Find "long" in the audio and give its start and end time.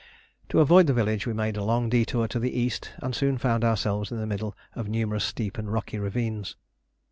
1.63-1.87